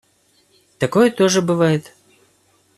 Такое 0.79 1.11
тоже 1.11 1.43
бывает. 1.43 1.93